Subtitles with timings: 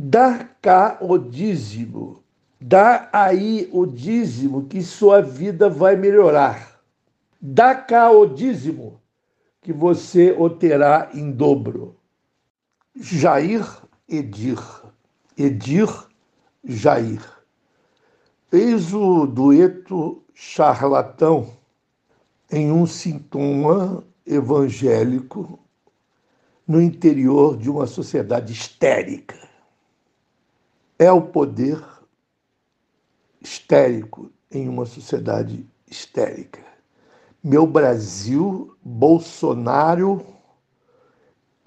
[0.00, 2.22] Dá cá o dízimo,
[2.60, 6.80] dá aí o dízimo que sua vida vai melhorar.
[7.40, 9.00] Dá cá o dízimo
[9.60, 11.96] que você o terá em dobro.
[12.94, 13.66] Jair
[14.08, 14.62] Edir,
[15.36, 15.88] Edir
[16.64, 17.20] Jair.
[18.52, 21.56] Eis o dueto charlatão
[22.52, 25.58] em um sintoma evangélico
[26.68, 29.47] no interior de uma sociedade histérica.
[30.98, 31.80] É o poder
[33.40, 36.60] histérico em uma sociedade histérica.
[37.42, 40.26] Meu Brasil, Bolsonaro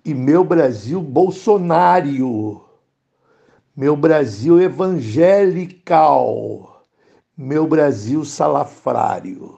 [0.03, 2.61] e meu Brasil, Bolsonário.
[3.73, 6.83] Meu Brasil evangelical.
[7.37, 9.57] Meu Brasil salafrário.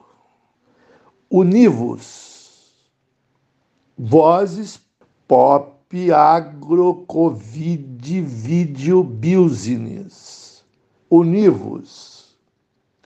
[1.28, 2.72] Univos.
[3.98, 4.80] Vozes
[5.26, 5.74] pop
[6.12, 10.64] agro covid video business.
[11.10, 12.36] Univos.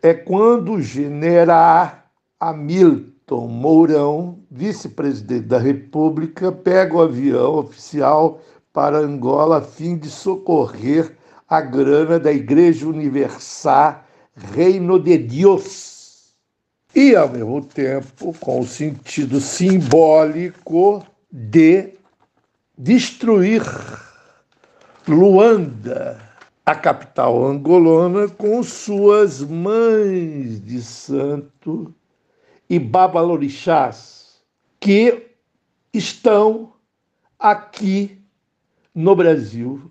[0.02, 2.04] É quando genera
[2.40, 8.40] Hamilton Mourão, vice-presidente da República, pega o avião oficial
[8.72, 11.16] para Angola a fim de socorrer
[11.48, 14.04] a grana da Igreja Universal
[14.54, 16.32] Reino de Deus.
[16.94, 21.97] E, ao mesmo tempo, com o sentido simbólico de
[22.78, 23.62] destruir
[25.08, 26.20] Luanda,
[26.64, 31.92] a capital angolana, com suas mães de santo
[32.70, 34.40] e babalorixás,
[34.78, 35.26] que
[35.92, 36.72] estão
[37.36, 38.22] aqui
[38.94, 39.90] no Brasil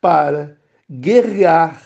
[0.00, 0.56] para
[0.88, 1.82] guerrear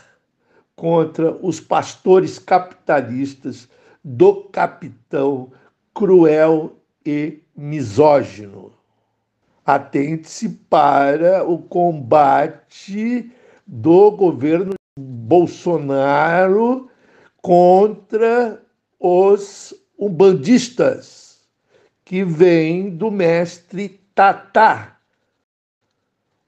[0.77, 3.69] contra os pastores capitalistas
[4.03, 5.53] do capitão
[5.95, 8.74] cruel e misógino.
[9.65, 13.33] Atente-se para o combate
[13.67, 16.91] do governo Bolsonaro
[17.41, 18.63] contra
[19.01, 21.41] os umbandistas,
[22.05, 24.99] que vem do mestre Tatá.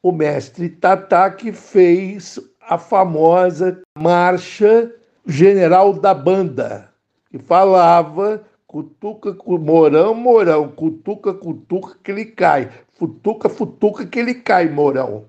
[0.03, 4.93] O mestre Tatá que fez a famosa marcha
[5.27, 6.93] general da banda,
[7.31, 8.45] que falava
[8.77, 15.25] cutuca, morão, morão, cutuca, cutuca que ele cai, futuca, futuca que ele cai, morão.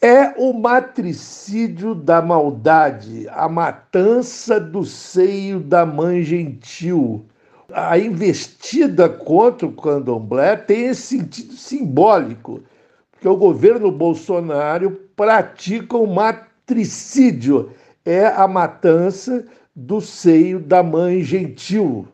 [0.00, 7.26] É o matricídio da maldade, a matança do seio da mãe gentil.
[7.72, 12.62] A investida contra o candomblé tem esse sentido simbólico,
[13.10, 17.72] porque o governo Bolsonaro pratica o matricídio,
[18.04, 19.44] é a matança
[19.74, 22.06] do seio da mãe gentil.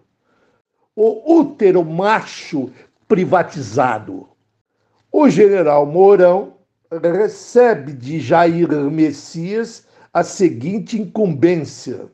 [1.00, 2.72] O útero macho
[3.06, 4.28] privatizado.
[5.12, 6.54] O general Mourão
[6.90, 12.06] recebe de Jair Messias a seguinte incumbência: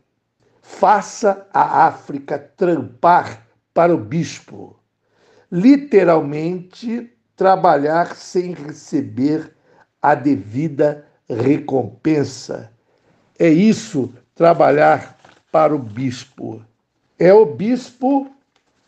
[0.60, 4.78] faça a África trampar para o bispo.
[5.50, 9.50] Literalmente, trabalhar sem receber
[10.02, 12.70] a devida recompensa.
[13.38, 15.16] É isso, trabalhar
[15.50, 16.62] para o bispo.
[17.18, 18.30] É o bispo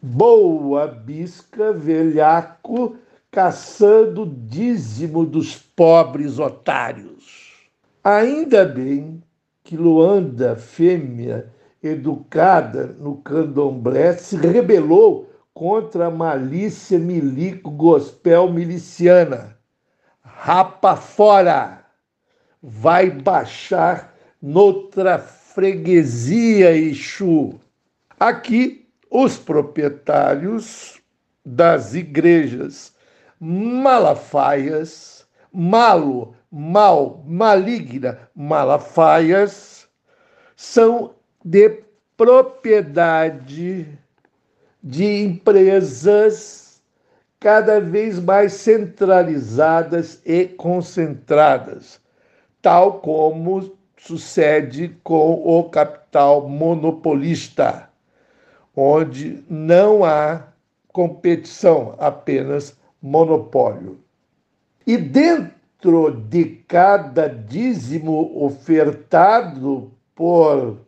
[0.03, 2.97] boa bisca, velhaco,
[3.31, 7.69] caçando dízimo dos pobres otários.
[8.03, 9.23] Ainda bem
[9.65, 11.53] que Luanda, fêmea,
[11.83, 19.57] educada no candomblé, se rebelou contra a malícia milico gospel miliciana.
[20.23, 21.85] Rapa fora!
[22.63, 27.61] Vai baixar noutra freguesia, Exu.
[28.19, 31.01] Aqui, os proprietários
[31.45, 32.95] das igrejas
[33.39, 39.87] Malafaias, malo, mal, maligna, Malafaias,
[40.57, 41.83] são de
[42.17, 43.87] propriedade
[44.83, 46.81] de empresas
[47.39, 52.01] cada vez mais centralizadas e concentradas,
[52.63, 57.91] tal como sucede com o capital monopolista,
[58.77, 60.49] onde não há
[60.93, 63.99] competição, apenas monopólio.
[64.87, 70.79] E dentro de cada dízimo ofertado por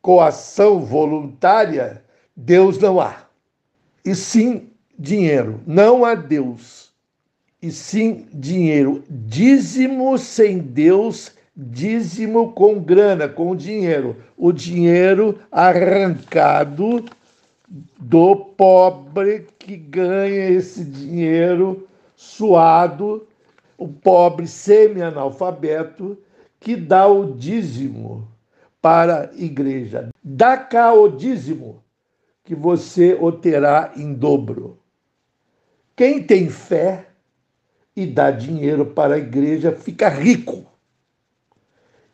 [0.00, 2.02] coação voluntária,
[2.34, 3.24] Deus não há.
[4.04, 5.60] E sim dinheiro.
[5.66, 6.92] Não há Deus.
[7.62, 9.02] E sim dinheiro.
[9.08, 14.16] Dízimo sem Deus, dízimo com grana, com dinheiro.
[14.36, 17.04] O dinheiro arrancado
[17.68, 23.26] do pobre que ganha esse dinheiro suado,
[23.76, 26.18] o pobre semi-analfabeto
[26.60, 28.28] que dá o dízimo
[28.80, 30.10] para a igreja.
[30.22, 31.82] Dá cá o dízimo,
[32.44, 34.78] que você o terá em dobro.
[35.96, 37.08] Quem tem fé
[37.96, 40.66] e dá dinheiro para a igreja fica rico.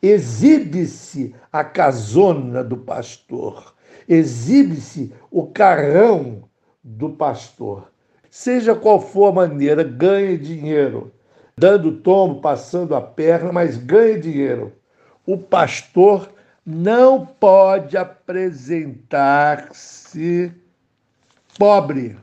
[0.03, 3.75] Exibe-se a casona do pastor,
[4.09, 6.45] exibe-se o carrão
[6.83, 7.91] do pastor.
[8.31, 11.13] Seja qual for a maneira, ganhe dinheiro,
[11.57, 14.73] dando tombo, passando a perna, mas ganhe dinheiro.
[15.27, 16.33] O pastor
[16.65, 20.53] não pode apresentar-se
[21.59, 22.17] pobre,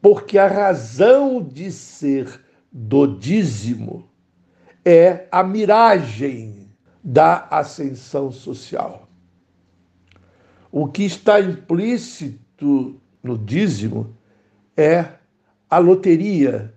[0.00, 2.40] porque a razão de ser
[2.72, 4.08] do dízimo
[4.84, 6.70] é a miragem
[7.04, 9.06] da ascensão social.
[10.72, 14.16] O que está implícito no dízimo
[14.74, 15.06] é
[15.68, 16.72] a loteria,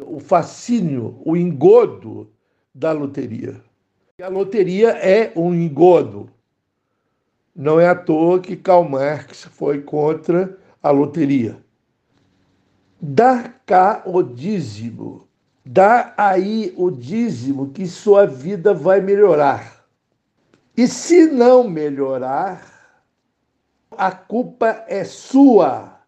[0.00, 2.32] o fascínio, o engodo
[2.74, 3.60] da loteria.
[4.18, 6.30] E a loteria é um engodo.
[7.54, 11.58] Não é à toa que Karl Marx foi contra a loteria.
[12.98, 15.28] Dá cá o dízimo,
[15.62, 19.84] dá aí o dízimo que sua vida vai melhorar.
[20.74, 22.73] E se não melhorar,
[23.98, 26.00] a culpa é sua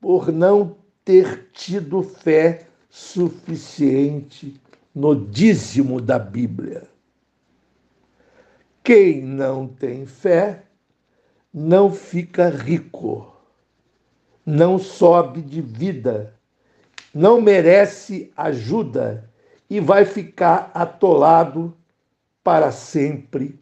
[0.00, 4.60] por não ter tido fé suficiente
[4.94, 6.82] no dízimo da Bíblia.
[8.84, 10.64] Quem não tem fé
[11.52, 13.32] não fica rico,
[14.44, 16.34] não sobe de vida,
[17.14, 19.30] não merece ajuda
[19.70, 21.76] e vai ficar atolado
[22.42, 23.58] para sempre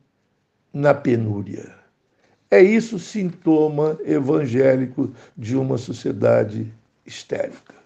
[0.73, 1.80] na penúria.
[2.50, 6.73] É isso sintoma evangélico de uma sociedade
[7.06, 7.80] histérica.